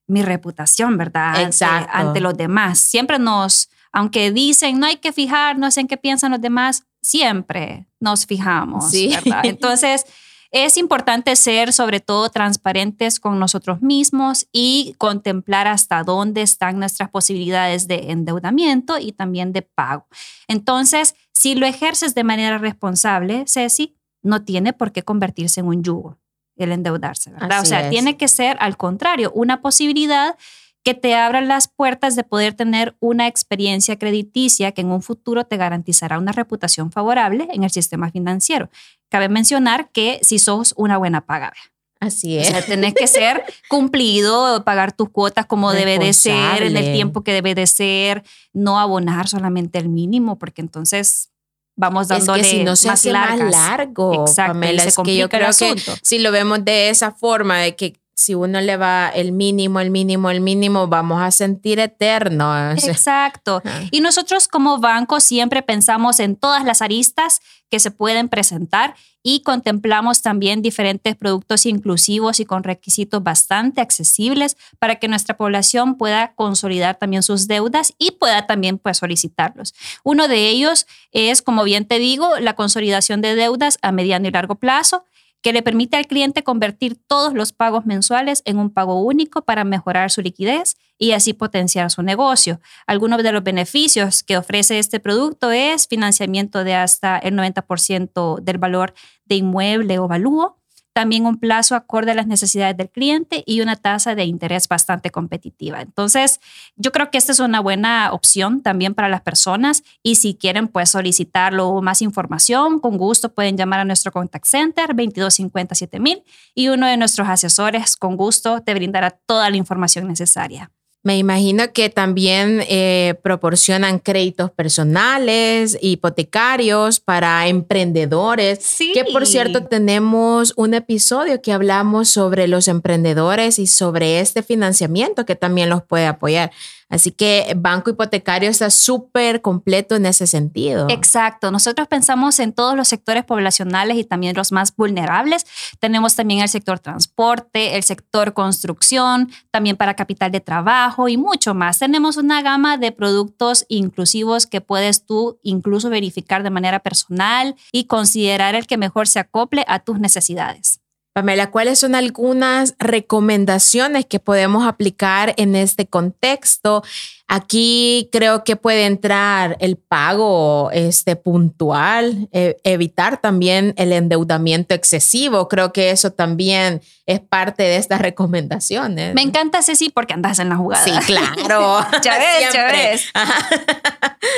mi 0.09 0.23
reputación, 0.23 0.99
¿verdad? 0.99 1.41
Exacto. 1.43 1.91
ante 1.93 2.21
los 2.21 2.37
demás. 2.37 2.81
Siempre 2.81 3.21
nos, 3.21 3.71
aunque 3.93 4.33
dicen, 4.33 4.81
no 4.81 4.87
hay 4.87 4.97
que 4.97 5.13
fijarnos 5.13 5.77
en 5.77 5.87
qué 5.87 5.97
piensan 5.97 6.33
los 6.33 6.41
demás, 6.41 6.85
siempre 7.05 7.87
nos 8.01 8.27
fijamos, 8.27 8.91
¿verdad? 8.91 9.41
Entonces, 9.45 10.07
es 10.51 10.77
importante 10.77 11.37
ser 11.37 11.73
sobre 11.73 12.01
todo 12.01 12.31
transparentes 12.31 13.21
con 13.21 13.39
nosotros 13.39 13.83
mismos 13.83 14.47
y 14.53 14.95
contemplar 14.99 15.67
hasta 15.67 16.03
dónde 16.03 16.43
están 16.43 16.79
nuestras 16.79 17.11
posibilidades 17.11 17.89
de 17.89 18.13
endeudamiento 18.13 18.99
y 18.99 19.13
también 19.13 19.53
de 19.53 19.63
pago. 19.63 20.07
Entonces, 20.49 21.15
si 21.33 21.55
lo 21.57 21.67
ejerces 21.67 22.15
de 22.15 22.25
manera 22.25 22.59
responsable, 22.59 23.45
Ceci, 23.47 23.97
no 24.23 24.45
tiene 24.45 24.73
por 24.73 24.93
qué 24.93 25.03
convertirse 25.03 25.61
en 25.61 25.67
un 25.67 25.83
yugo 25.83 26.19
el 26.57 26.71
endeudarse, 26.71 27.33
¿verdad? 27.33 27.61
o 27.61 27.65
sea, 27.65 27.91
tiene 27.91 28.17
que 28.17 28.29
ser 28.29 28.57
al 28.61 28.77
contrario, 28.77 29.33
una 29.35 29.61
posibilidad 29.61 30.37
que 30.85 30.93
te 30.95 31.15
abran 31.15 31.49
las 31.49 31.67
puertas 31.67 32.15
de 32.15 32.25
poder 32.25 32.53
tener 32.53 32.95
una 33.01 33.27
experiencia 33.27 33.99
crediticia 33.99 34.73
que 34.73 34.83
en 34.83 34.91
un 34.91 35.03
futuro 35.03 35.45
te 35.45 35.57
garantizará 35.57 36.19
una 36.19 36.33
reputación 36.33 36.93
favorable 36.93 37.49
en 37.53 37.65
el 37.65 37.71
sistema 37.71 38.11
financiero. 38.11 38.69
Cabe 39.09 39.31
mencionar 39.31 39.91
que 39.91 40.21
si 40.23 40.39
sos 40.39 40.75
una 40.77 40.99
buena 40.99 41.23
paga. 41.23 41.55
Así 42.01 42.37
es. 42.37 42.49
O 42.49 42.51
sea, 42.51 42.63
tenés 42.63 42.93
que 42.93 43.07
ser 43.07 43.45
cumplido, 43.69 44.63
pagar 44.65 44.93
tus 44.93 45.09
cuotas 45.09 45.47
como 45.47 45.73
debe 45.73 45.99
de 45.99 46.13
ser, 46.13 46.63
en 46.63 46.77
el 46.77 46.93
tiempo 46.93 47.25
que 47.25 47.33
debe 47.33 47.55
de 47.55 47.67
ser, 47.67 48.23
no 48.53 48.79
abonar 48.79 49.27
solamente 49.27 49.79
el 49.79 49.89
mínimo, 49.89 50.39
porque 50.39 50.61
entonces 50.61 51.31
vamos 51.77 52.09
dándole 52.09 52.43
es 52.43 52.49
que 52.49 52.57
si 52.59 52.65
no 52.65 52.77
se 52.77 52.89
más, 52.89 53.01
hace 53.01 53.13
más 53.13 53.39
largo. 53.39 54.27
Exacto, 54.27 54.63
es 54.63 54.97
que 54.97 55.17
yo 55.17 55.31
creo 55.31 55.49
que 55.49 55.77
si 56.03 56.19
lo 56.19 56.31
vemos 56.31 56.63
de 56.63 56.91
esa 56.91 57.11
forma, 57.11 57.61
de 57.61 57.75
que 57.75 57.95
si 58.15 58.35
uno 58.35 58.61
le 58.61 58.77
va 58.77 59.09
el 59.09 59.33
mínimo, 59.33 59.81
el 59.81 59.91
mínimo, 59.91 60.31
el 60.31 60.41
mínimo, 60.41 60.87
vamos 60.87 61.21
a 61.21 61.31
sentir 61.31 61.81
eterno. 61.81 62.73
Exacto. 62.73 63.63
Y 63.91 64.01
nosotros 64.01 64.49
como 64.49 64.79
banco 64.79 65.21
siempre 65.21 65.63
pensamos 65.63 66.21
en 66.21 66.37
todas 66.37 66.65
las 66.65 66.83
aristas 66.83 67.41
que 67.71 67.81
se 67.81 67.91
pueden 67.91 68.29
presentar 68.29 68.95
y 69.23 69.41
contemplamos 69.41 70.21
también 70.21 70.63
diferentes 70.63 71.17
productos 71.17 71.65
inclusivos 71.67 72.41
y 72.41 72.45
con 72.45 72.63
requisitos 72.63 73.23
bastante 73.23 73.81
accesibles 73.81 74.57
para 74.79 74.97
que 74.97 75.09
nuestra 75.09 75.37
población 75.37 75.97
pueda 75.97 76.35
consolidar 76.35 76.99
también 76.99 77.23
sus 77.23 77.49
deudas 77.49 77.95
y 77.99 78.13
pueda 78.13 78.47
también 78.47 78.79
pues, 78.79 78.99
solicitarlos. 78.99 79.75
Uno 80.05 80.29
de 80.29 80.49
ellos 80.49 80.87
es, 81.11 81.41
como 81.41 81.65
bien 81.65 81.87
te 81.87 81.99
digo, 81.99 82.39
la 82.39 82.55
consolidación 82.55 83.23
de 83.23 83.35
deudas 83.35 83.79
a 83.83 83.93
mediano 83.93 84.29
y 84.29 84.31
largo 84.31 84.57
plazo 84.57 85.05
que 85.45 85.53
le 85.53 85.63
permite 85.63 85.99
al 85.99 86.07
cliente 86.07 86.43
convertir 86.43 86.97
todos 87.07 87.35
los 87.35 87.53
pagos 87.53 87.85
mensuales 87.85 88.41
en 88.47 88.57
un 88.57 88.71
pago 88.71 89.03
único 89.03 89.45
para 89.45 89.63
mejorar 89.63 90.11
su 90.11 90.23
liquidez 90.23 90.77
y 90.97 91.13
así 91.13 91.35
potenciar 91.35 91.91
su 91.91 92.03
negocio. 92.03 92.63
Algunos 92.87 93.23
de 93.23 93.31
los 93.31 93.45
beneficios 93.45 94.23
que 94.23 94.39
ofrece 94.39 94.79
este 94.79 95.01
producto 95.01 95.51
es 95.51 95.87
financiamiento 95.87 96.65
de 96.65 96.75
hasta 96.75 97.19
el 97.19 97.35
90% 97.35 98.41
del 98.41 98.57
valor 98.57 98.95
de 99.27 99.35
inmueble 99.35 99.99
o 99.99 100.09
valúo, 100.09 100.57
también 100.95 101.27
un 101.27 101.39
plazo 101.39 101.75
acorde 101.75 102.13
a 102.13 102.15
las 102.15 102.29
necesidades 102.29 102.77
del 102.77 102.89
cliente 102.89 103.43
y 103.47 103.61
una 103.61 103.77
tasa 103.77 104.15
de 104.15 104.25
interés 104.25 104.69
bastante 104.69 105.11
competitiva. 105.11 105.83
Entonces, 105.83 106.41
yo 106.77 106.93
creo 106.93 107.11
que 107.11 107.19
esta 107.19 107.33
es 107.33 107.41
una 107.41 107.61
buena 107.61 108.13
opción 108.13 108.63
también 108.63 108.95
para 108.95 109.09
las 109.09 109.21
personas 109.21 109.83
y 110.03 110.15
si 110.15 110.35
quieren 110.35 110.69
pues 110.69 110.91
solicitarlo 110.91 111.69
o 111.69 111.83
más 111.83 112.01
información, 112.01 112.79
con 112.79 112.97
gusto 112.97 113.35
pueden 113.35 113.57
llamar 113.57 113.81
a 113.81 113.85
nuestro 113.85 114.13
contact 114.13 114.47
center 114.47 114.89
2257 114.89 115.99
mil 115.99 116.23
y 116.55 116.69
uno 116.69 116.87
de 116.87 116.97
nuestros 116.97 117.29
asesores 117.29 117.97
con 117.97 118.17
gusto 118.17 118.61
te 118.63 118.73
brindará 118.73 119.11
toda 119.11 119.51
la 119.51 119.57
información 119.57 120.07
necesaria. 120.07 120.71
Me 121.05 121.19
imagino 121.19 121.71
que 121.75 121.91
también 121.91 122.65
eh, 122.67 123.15
proporcionan 123.23 123.99
créditos 123.99 124.51
personales, 124.51 125.77
hipotecarios 125.83 126.99
para 126.99 127.47
emprendedores. 127.47 128.61
Sí. 128.63 128.93
Que 128.95 129.05
por 129.05 129.27
cierto 129.27 129.67
tenemos 129.67 130.55
un 130.57 130.73
episodio 130.73 131.43
que 131.43 131.53
hablamos 131.53 132.09
sobre 132.09 132.49
los 132.49 132.69
emprendedores 132.69 133.59
y 133.59 133.67
sobre 133.67 134.21
este 134.21 134.43
financiamiento 134.43 135.27
que 135.27 135.37
también 135.37 135.69
los 135.69 135.83
puede 135.83 136.07
apoyar. 136.07 136.53
Así 136.95 137.11
que 137.11 137.55
banco 137.57 137.91
hipotecario 137.91 138.49
está 138.49 138.71
súper 138.71 139.43
completo 139.43 139.97
en 139.97 140.07
ese 140.07 140.29
sentido. 140.29 140.87
Exacto. 140.89 141.51
Nosotros 141.51 141.89
pensamos 141.89 142.39
en 142.39 142.53
todos 142.53 142.77
los 142.77 142.87
sectores 142.87 143.25
poblacionales 143.25 143.97
y 143.97 144.05
también 144.05 144.37
los 144.37 144.53
más 144.53 144.77
vulnerables. 144.77 145.45
Tenemos 145.81 146.15
también 146.15 146.41
el 146.41 146.49
sector 146.49 146.79
transporte, 146.79 147.77
el 147.77 147.83
sector 147.83 148.33
construcción, 148.33 149.33
también 149.51 149.77
para 149.77 149.95
capital 149.95 150.31
de 150.31 150.41
trabajo 150.41 151.09
y 151.09 151.17
mucho 151.17 151.53
más. 151.53 151.81
Tenemos 151.81 152.17
una 152.17 152.43
gama 152.43 152.79
de 152.79 152.93
productos 152.93 153.67
inclusivos 153.69 154.47
que 154.47 154.61
puedes 154.61 155.05
tú 155.05 155.41
incluso 155.43 155.91
verificar 155.91 156.45
de 156.45 156.51
manera 156.51 156.79
personal 156.79 157.57
y 157.73 157.85
considerar 157.87 158.55
el 158.55 158.69
que 158.69 158.77
mejor 158.77 159.09
se 159.09 159.19
acople 159.19 159.65
a 159.67 159.81
tus 159.81 159.99
necesidades. 159.99 160.84
Pamela, 161.15 161.53
¿cuáles 161.53 161.79
son 161.79 161.95
algunas 161.95 162.75
recomendaciones 162.81 164.05
que 164.05 164.19
podemos 164.19 164.67
aplicar 164.67 165.33
en 165.37 165.55
este 165.55 165.87
contexto? 165.87 166.83
Aquí 167.29 168.09
creo 168.11 168.43
que 168.43 168.57
puede 168.57 168.85
entrar 168.85 169.57
el 169.61 169.77
pago 169.77 170.73
este, 170.73 171.15
puntual, 171.15 172.29
e, 172.33 172.57
evitar 172.65 173.21
también 173.21 173.75
el 173.77 173.93
endeudamiento 173.93 174.75
excesivo. 174.75 175.49
Creo 175.49 175.73
que 175.73 175.91
eso 175.91 176.11
también 176.11 176.83
es 177.07 177.21
parte 177.21 177.63
de 177.63 177.77
estas 177.77 178.01
recomendaciones. 178.01 179.15
Me 179.15 179.23
encanta, 179.23 179.63
Ceci, 179.63 179.91
porque 179.91 180.15
andas 180.15 180.41
en 180.41 180.49
la 180.49 180.57
jugada. 180.57 180.85
Sí, 180.85 180.91
claro. 181.07 181.87
ya 182.03 182.19
ves, 182.19 182.53
ya 182.53 182.67
ves. 182.67 183.13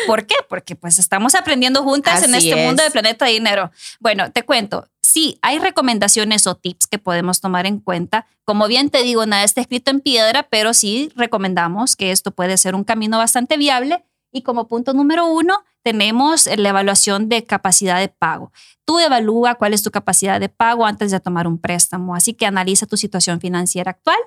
¿Por 0.07 0.27
qué? 0.27 0.37
Porque 0.47 0.77
pues 0.77 0.99
estamos 0.99 1.35
aprendiendo 1.35 1.83
juntas 1.83 2.23
en 2.23 2.35
este 2.35 2.55
mundo 2.55 2.83
de 2.83 2.91
Planeta 2.91 3.25
Dinero. 3.25 3.71
Bueno, 3.99 4.31
te 4.31 4.43
cuento 4.43 4.87
sí, 5.17 5.39
hay 5.41 5.59
recomendaciones 5.59 6.47
o 6.47 6.57
tips 6.57 6.87
que 6.89 6.99
podemos 6.99 7.41
tomar 7.41 7.65
en 7.65 7.81
cuenta. 7.81 8.27
Como 8.45 8.69
bien 8.69 8.91
te 8.91 9.03
digo, 9.03 9.25
nada 9.25 9.45
está 9.45 9.63
escrito 9.63 9.91
en 9.91 10.01
piedra, 10.01 10.43
pero 10.51 10.75
sí 10.75 11.11
recomendamos 11.17 11.97
que 11.97 12.11
esto 12.11 12.33
puede 12.33 12.59
ser 12.59 12.75
un 12.75 12.85
camino 12.85 13.17
bastante 13.17 13.57
viable. 13.57 14.05
Y 14.31 14.43
como 14.43 14.69
punto 14.69 14.93
número 14.93 15.25
uno, 15.25 15.65
tenemos 15.83 16.47
la 16.59 16.69
evaluación 16.69 17.31
de 17.31 17.45
capacidad 17.45 17.99
de 17.99 18.09
pago. 18.09 18.53
Tú 18.85 18.99
evalúa 18.99 19.55
cuál 19.55 19.73
es 19.73 19.83
tu 19.83 19.91
capacidad 19.91 20.39
de 20.39 20.51
pago 20.51 20.85
antes 20.85 21.11
de 21.13 21.19
tomar 21.19 21.47
un 21.47 21.57
préstamo. 21.57 22.15
Así 22.15 22.35
que 22.35 22.45
analiza 22.45 22.85
tu 22.85 22.99
situación 22.99 23.41
financiera 23.41 23.93
actual 23.93 24.19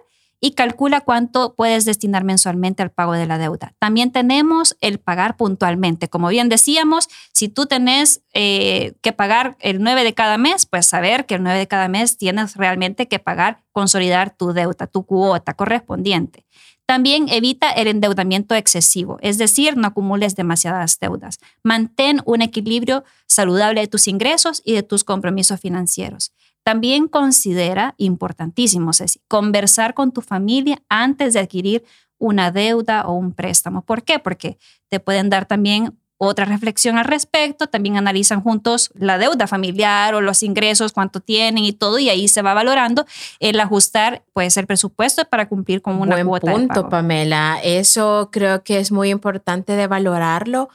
y 0.42 0.52
calcula 0.52 1.02
cuánto 1.02 1.54
puedes 1.56 1.86
destinar 1.86 2.24
mensualmente 2.24 2.82
al 2.82 2.92
pago 2.92 3.14
de 3.14 3.26
la 3.26 3.38
deuda. 3.38 3.74
También 3.80 4.12
tenemos 4.12 4.78
el 4.82 5.00
pagar 5.00 5.38
puntualmente. 5.38 6.08
Como 6.08 6.30
bien 6.30 6.50
decíamos, 6.50 7.10
si 7.34 7.50
tú 7.50 7.66
tenés 7.66 8.22
eh, 8.34 8.94
que 9.02 9.12
pagar 9.12 9.58
el 9.60 9.82
9 9.84 10.04
de 10.04 10.14
cada 10.14 10.38
mes, 10.38 10.66
pues 10.66 10.86
saber 10.86 11.26
que 11.26 11.36
el 11.36 11.44
9 11.44 11.60
de 11.60 11.68
cada 11.68 11.88
mes 11.88 12.18
tienes 12.18 12.56
realmente 12.56 13.08
que 13.08 13.20
pagar, 13.20 13.60
consolidar 13.72 14.36
tu 14.36 14.54
deuda, 14.54 14.88
tu 14.88 15.06
cuota 15.06 15.54
correspondiente. 15.54 16.46
También 16.90 17.30
evita 17.30 17.70
el 17.70 17.88
endeudamiento 17.88 18.56
excesivo, 18.56 19.20
es 19.22 19.38
decir, 19.38 19.78
no 19.78 19.90
acumules 19.90 20.36
demasiadas 20.36 20.98
deudas. 21.00 21.38
Mantén 21.62 22.24
un 22.26 22.42
equilibrio 22.42 23.04
saludable 23.28 23.82
de 23.82 23.88
tus 23.88 24.08
ingresos 24.08 24.64
y 24.66 24.74
de 24.74 24.82
tus 24.82 25.04
compromisos 25.04 25.60
financieros. 25.60 26.32
También 26.70 27.08
considera, 27.08 27.96
importantísimo, 27.98 28.94
Ceci, 28.94 29.20
conversar 29.28 29.96
con 29.96 30.12
tu 30.12 30.22
familia 30.22 30.84
antes 30.88 31.34
de 31.34 31.40
adquirir 31.40 31.84
una 32.20 32.52
deuda 32.52 33.08
o 33.08 33.14
un 33.14 33.34
préstamo. 33.34 33.82
¿Por 33.82 34.04
qué? 34.04 34.20
Porque 34.20 34.60
te 34.88 35.00
pueden 35.00 35.32
dar 35.32 35.48
también 35.48 35.98
otra 36.18 36.46
reflexión 36.46 37.00
al 37.00 37.06
respecto, 37.06 37.66
también 37.66 37.98
analizan 37.98 38.42
juntos 38.42 38.92
la 38.94 39.18
deuda 39.18 39.48
familiar 39.48 40.14
o 40.14 40.22
los 40.22 40.44
ingresos, 40.44 40.92
cuánto 40.92 41.22
tienen 41.22 41.64
y 41.64 41.74
todo, 41.74 41.98
y 41.98 42.10
ahí 42.10 42.28
se 42.28 42.44
va 42.44 42.54
valorando 42.54 43.08
el 43.40 43.60
ajustar 43.60 44.22
puede 44.34 44.52
ser 44.52 44.68
presupuesto 44.68 45.26
para 45.26 45.50
cumplir 45.50 45.82
con 45.82 46.00
una 46.00 46.18
Buen 46.18 46.28
cuota. 46.28 46.52
punto, 46.52 46.88
Pamela. 46.88 47.60
Eso 47.64 48.30
creo 48.32 48.64
que 48.64 48.78
es 48.78 48.92
muy 48.92 49.10
importante 49.10 49.74
de 49.74 49.88
valorarlo 49.88 50.70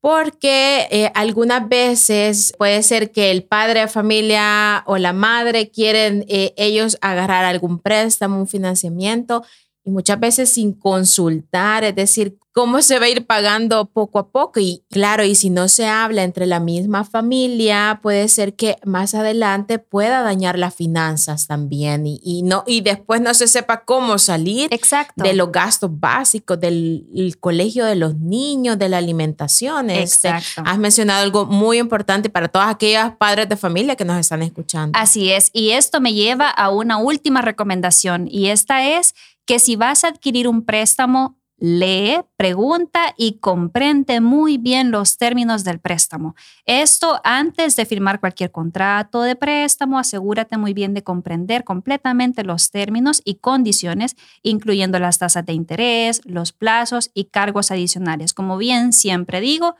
porque 0.00 0.88
eh, 0.90 1.12
algunas 1.14 1.68
veces 1.68 2.54
puede 2.56 2.82
ser 2.82 3.10
que 3.12 3.30
el 3.30 3.44
padre 3.44 3.80
de 3.80 3.88
familia 3.88 4.82
o 4.86 4.96
la 4.96 5.12
madre 5.12 5.70
quieren 5.70 6.24
eh, 6.28 6.54
ellos 6.56 6.96
agarrar 7.02 7.44
algún 7.44 7.78
préstamo, 7.78 8.38
un 8.38 8.48
financiamiento 8.48 9.44
y 9.84 9.90
muchas 9.90 10.18
veces 10.18 10.52
sin 10.52 10.72
consultar, 10.72 11.84
es 11.84 11.94
decir, 11.94 12.38
cómo 12.52 12.82
se 12.82 12.98
va 12.98 13.06
a 13.06 13.08
ir 13.08 13.26
pagando 13.26 13.86
poco 13.86 14.18
a 14.18 14.30
poco. 14.30 14.60
Y 14.60 14.82
claro, 14.90 15.24
y 15.24 15.34
si 15.34 15.50
no 15.50 15.68
se 15.68 15.86
habla 15.86 16.24
entre 16.24 16.46
la 16.46 16.60
misma 16.60 17.04
familia, 17.04 18.00
puede 18.02 18.28
ser 18.28 18.54
que 18.54 18.76
más 18.84 19.14
adelante 19.14 19.78
pueda 19.78 20.22
dañar 20.22 20.58
las 20.58 20.74
finanzas 20.74 21.46
también 21.46 22.04
y, 22.06 22.42
no, 22.42 22.64
y 22.66 22.80
después 22.80 23.20
no 23.20 23.34
se 23.34 23.48
sepa 23.48 23.84
cómo 23.84 24.18
salir 24.18 24.68
Exacto. 24.72 25.22
de 25.22 25.34
los 25.34 25.52
gastos 25.52 25.90
básicos 25.92 26.58
del 26.58 27.36
colegio 27.40 27.84
de 27.84 27.94
los 27.94 28.18
niños, 28.18 28.78
de 28.78 28.88
la 28.88 28.98
alimentación. 28.98 29.90
Este, 29.90 30.28
Exacto. 30.28 30.62
has 30.64 30.78
mencionado 30.78 31.22
algo 31.22 31.46
muy 31.46 31.78
importante 31.78 32.30
para 32.30 32.48
todas 32.48 32.68
aquellas 32.68 33.16
padres 33.16 33.48
de 33.48 33.56
familia 33.56 33.96
que 33.96 34.04
nos 34.04 34.18
están 34.18 34.42
escuchando. 34.42 34.98
Así 34.98 35.30
es. 35.30 35.50
Y 35.52 35.70
esto 35.70 36.00
me 36.00 36.12
lleva 36.12 36.48
a 36.48 36.70
una 36.70 36.98
última 36.98 37.42
recomendación 37.42 38.26
y 38.30 38.48
esta 38.48 38.86
es 38.86 39.14
que 39.46 39.58
si 39.58 39.76
vas 39.76 40.04
a 40.04 40.08
adquirir 40.08 40.46
un 40.46 40.64
préstamo, 40.64 41.39
lee, 41.60 42.22
pregunta 42.36 43.14
y 43.16 43.34
comprende 43.34 44.20
muy 44.20 44.56
bien 44.56 44.90
los 44.90 45.18
términos 45.18 45.62
del 45.62 45.78
préstamo. 45.78 46.34
Esto 46.64 47.20
antes 47.22 47.76
de 47.76 47.84
firmar 47.84 48.18
cualquier 48.18 48.50
contrato 48.50 49.22
de 49.22 49.36
préstamo, 49.36 49.98
asegúrate 49.98 50.56
muy 50.56 50.72
bien 50.72 50.94
de 50.94 51.04
comprender 51.04 51.62
completamente 51.62 52.42
los 52.42 52.70
términos 52.70 53.20
y 53.24 53.36
condiciones, 53.36 54.16
incluyendo 54.42 54.98
las 54.98 55.18
tasas 55.18 55.44
de 55.44 55.52
interés, 55.52 56.22
los 56.24 56.52
plazos 56.52 57.10
y 57.14 57.26
cargos 57.26 57.70
adicionales. 57.70 58.32
Como 58.32 58.56
bien 58.56 58.94
siempre 58.94 59.42
digo, 59.42 59.76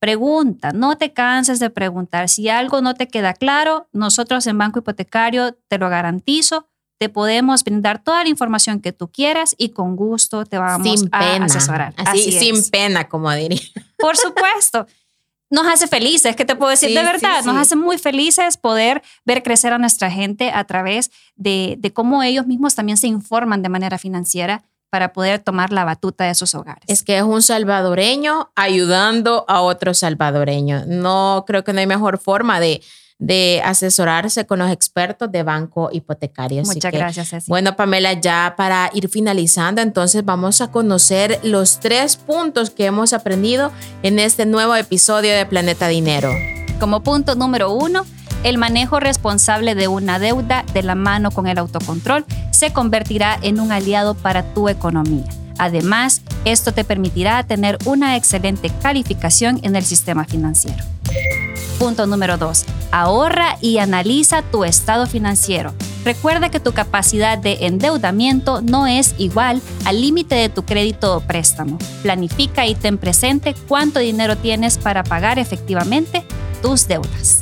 pregunta, 0.00 0.72
no 0.72 0.98
te 0.98 1.14
canses 1.14 1.60
de 1.60 1.70
preguntar. 1.70 2.28
Si 2.28 2.50
algo 2.50 2.82
no 2.82 2.94
te 2.94 3.08
queda 3.08 3.32
claro, 3.32 3.88
nosotros 3.92 4.46
en 4.46 4.58
Banco 4.58 4.80
Hipotecario 4.80 5.56
te 5.68 5.78
lo 5.78 5.88
garantizo 5.88 6.66
te 7.00 7.08
podemos 7.08 7.64
brindar 7.64 8.04
toda 8.04 8.22
la 8.22 8.28
información 8.28 8.78
que 8.78 8.92
tú 8.92 9.08
quieras 9.10 9.54
y 9.56 9.70
con 9.70 9.96
gusto 9.96 10.44
te 10.44 10.58
vamos 10.58 11.06
a 11.12 11.36
asesorar. 11.36 11.94
Así, 11.96 12.30
sin 12.30 12.62
pena, 12.68 13.08
como 13.08 13.32
diría. 13.32 13.58
Por 13.98 14.18
supuesto. 14.18 14.86
Nos 15.48 15.66
hace 15.66 15.88
felices, 15.88 16.36
¿qué 16.36 16.44
te 16.44 16.54
puedo 16.54 16.70
decir 16.70 16.90
de 16.90 17.02
verdad? 17.02 17.42
Nos 17.44 17.56
hace 17.56 17.74
muy 17.74 17.96
felices 17.96 18.58
poder 18.58 19.02
ver 19.24 19.42
crecer 19.42 19.72
a 19.72 19.78
nuestra 19.78 20.10
gente 20.10 20.50
a 20.52 20.62
través 20.64 21.10
de, 21.36 21.76
de 21.78 21.90
cómo 21.90 22.22
ellos 22.22 22.46
mismos 22.46 22.74
también 22.74 22.98
se 22.98 23.06
informan 23.06 23.62
de 23.62 23.70
manera 23.70 23.96
financiera 23.96 24.62
para 24.90 25.14
poder 25.14 25.38
tomar 25.38 25.72
la 25.72 25.84
batuta 25.84 26.24
de 26.24 26.34
sus 26.34 26.54
hogares. 26.54 26.84
Es 26.86 27.02
que 27.02 27.16
es 27.16 27.22
un 27.22 27.40
salvadoreño 27.40 28.52
ayudando 28.56 29.46
a 29.48 29.62
otro 29.62 29.94
salvadoreño. 29.94 30.84
No 30.86 31.44
creo 31.46 31.64
que 31.64 31.72
no 31.72 31.80
hay 31.80 31.86
mejor 31.86 32.18
forma 32.18 32.60
de, 32.60 32.82
de 33.20 33.60
asesorarse 33.64 34.46
con 34.46 34.58
los 34.58 34.70
expertos 34.70 35.30
de 35.30 35.42
banco 35.42 35.90
hipotecario. 35.92 36.62
Muchas 36.64 36.90
gracias, 36.90 37.28
Ceci. 37.28 37.48
Bueno, 37.48 37.76
Pamela, 37.76 38.14
ya 38.14 38.54
para 38.56 38.90
ir 38.94 39.08
finalizando, 39.08 39.82
entonces 39.82 40.24
vamos 40.24 40.60
a 40.62 40.70
conocer 40.72 41.38
los 41.42 41.78
tres 41.80 42.16
puntos 42.16 42.70
que 42.70 42.86
hemos 42.86 43.12
aprendido 43.12 43.70
en 44.02 44.18
este 44.18 44.46
nuevo 44.46 44.74
episodio 44.74 45.36
de 45.36 45.44
Planeta 45.44 45.86
Dinero. 45.88 46.30
Como 46.80 47.02
punto 47.02 47.34
número 47.34 47.72
uno, 47.72 48.06
el 48.42 48.56
manejo 48.56 49.00
responsable 49.00 49.74
de 49.74 49.86
una 49.86 50.18
deuda 50.18 50.64
de 50.72 50.82
la 50.82 50.94
mano 50.94 51.30
con 51.30 51.46
el 51.46 51.58
autocontrol 51.58 52.24
se 52.50 52.72
convertirá 52.72 53.38
en 53.42 53.60
un 53.60 53.70
aliado 53.70 54.14
para 54.14 54.54
tu 54.54 54.70
economía. 54.70 55.26
Además, 55.60 56.22
esto 56.46 56.72
te 56.72 56.84
permitirá 56.84 57.42
tener 57.42 57.76
una 57.84 58.16
excelente 58.16 58.72
calificación 58.80 59.60
en 59.62 59.76
el 59.76 59.84
sistema 59.84 60.24
financiero. 60.24 60.82
Punto 61.78 62.06
número 62.06 62.38
2. 62.38 62.64
Ahorra 62.92 63.58
y 63.60 63.76
analiza 63.76 64.40
tu 64.40 64.64
estado 64.64 65.06
financiero. 65.06 65.74
Recuerda 66.02 66.48
que 66.48 66.60
tu 66.60 66.72
capacidad 66.72 67.36
de 67.36 67.66
endeudamiento 67.66 68.62
no 68.62 68.86
es 68.86 69.14
igual 69.18 69.60
al 69.84 70.00
límite 70.00 70.34
de 70.34 70.48
tu 70.48 70.64
crédito 70.64 71.14
o 71.14 71.20
préstamo. 71.20 71.76
Planifica 72.02 72.66
y 72.66 72.74
ten 72.74 72.96
presente 72.96 73.54
cuánto 73.68 74.00
dinero 74.00 74.38
tienes 74.38 74.78
para 74.78 75.04
pagar 75.04 75.38
efectivamente 75.38 76.24
tus 76.62 76.88
deudas. 76.88 77.40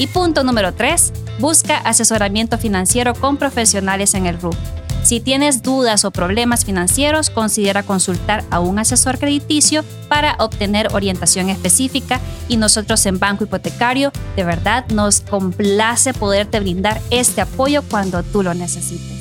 Y 0.00 0.08
punto 0.08 0.42
número 0.42 0.74
3. 0.74 1.12
Busca 1.38 1.78
asesoramiento 1.78 2.58
financiero 2.58 3.14
con 3.14 3.36
profesionales 3.36 4.14
en 4.14 4.26
el 4.26 4.40
RUB. 4.40 4.56
Si 5.06 5.20
tienes 5.20 5.62
dudas 5.62 6.04
o 6.04 6.10
problemas 6.10 6.64
financieros, 6.64 7.30
considera 7.30 7.84
consultar 7.84 8.42
a 8.50 8.58
un 8.58 8.80
asesor 8.80 9.20
crediticio 9.20 9.84
para 10.08 10.34
obtener 10.40 10.88
orientación 10.94 11.48
específica 11.48 12.20
y 12.48 12.56
nosotros 12.56 13.06
en 13.06 13.20
Banco 13.20 13.44
Hipotecario 13.44 14.10
de 14.34 14.42
verdad 14.42 14.84
nos 14.88 15.20
complace 15.20 16.12
poderte 16.12 16.58
brindar 16.58 17.00
este 17.10 17.40
apoyo 17.40 17.84
cuando 17.88 18.24
tú 18.24 18.42
lo 18.42 18.52
necesites. 18.52 19.15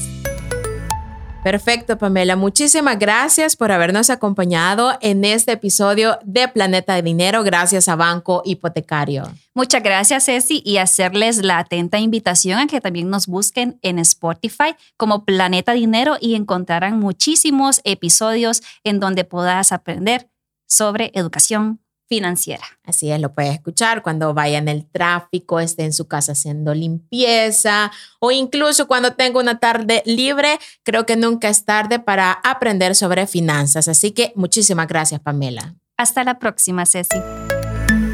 Perfecto, 1.45 1.99
Pamela. 1.99 2.35
Muchísimas 2.35 2.97
gracias 2.97 3.55
por 3.55 3.71
habernos 3.71 4.09
acompañado 4.09 4.97
en 4.99 5.23
este 5.23 5.51
episodio 5.51 6.17
de 6.23 6.47
Planeta 6.47 6.95
de 6.95 7.03
Dinero. 7.03 7.43
Gracias 7.43 7.87
a 7.87 7.95
Banco 7.95 8.41
Hipotecario. 8.45 9.31
Muchas 9.53 9.83
gracias, 9.83 10.25
Ceci, 10.25 10.63
y 10.65 10.77
hacerles 10.77 11.37
la 11.37 11.59
atenta 11.59 11.99
invitación 11.99 12.57
a 12.57 12.65
que 12.65 12.81
también 12.81 13.11
nos 13.11 13.27
busquen 13.27 13.77
en 13.83 13.99
Spotify 13.99 14.75
como 14.97 15.23
Planeta 15.23 15.73
Dinero 15.73 16.17
y 16.19 16.33
encontrarán 16.33 16.99
muchísimos 16.99 17.79
episodios 17.83 18.63
en 18.83 18.99
donde 18.99 19.23
puedas 19.23 19.71
aprender 19.71 20.31
sobre 20.65 21.11
educación 21.13 21.84
financiera. 22.07 22.63
Así 22.83 23.12
es, 23.12 23.19
lo 23.19 23.33
puedes 23.33 23.53
escuchar 23.53 24.03
cuando 24.03 24.33
vaya 24.33 24.57
en 24.57 24.67
el 24.67 24.85
tráfico, 24.85 25.59
esté 25.59 25.83
en 25.83 25.93
su 25.93 26.07
casa 26.07 26.33
haciendo 26.33 26.74
limpieza 26.74 27.91
o 28.19 28.31
incluso 28.31 28.88
cuando 28.88 29.13
tenga 29.13 29.39
una 29.39 29.59
tarde 29.59 30.03
libre. 30.05 30.59
Creo 30.83 31.05
que 31.05 31.15
nunca 31.15 31.50
es 31.50 31.65
tarde 31.65 32.00
para 32.00 32.31
aprender 32.31 32.95
sobre 32.95 33.27
finanzas. 33.27 33.88
Así 33.88 34.12
que 34.12 34.31
muchísimas 34.35 34.88
gracias, 34.88 35.21
Pamela. 35.21 35.75
Hasta 35.97 36.24
la 36.24 36.39
próxima, 36.39 36.85
Ceci. 36.85 37.17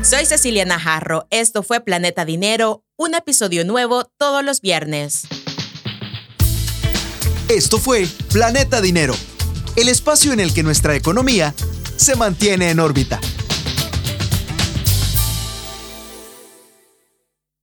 Soy 0.03 0.25
Cecilia 0.25 0.65
Najarro. 0.65 1.27
Esto 1.29 1.63
fue 1.63 1.79
Planeta 1.79 2.25
Dinero, 2.25 2.83
un 2.98 3.13
episodio 3.13 3.65
nuevo 3.65 4.05
todos 4.17 4.43
los 4.43 4.62
viernes. 4.62 5.27
Esto 7.50 7.79
fue 7.79 8.07
Planeta 8.31 8.81
Dinero, 8.81 9.13
el 9.75 9.89
espacio 9.89 10.31
en 10.31 10.39
el 10.39 10.53
que 10.53 10.63
nuestra 10.63 10.95
economía 10.95 11.53
se 11.98 12.15
mantiene 12.15 12.69
en 12.69 12.79
órbita. 12.79 13.19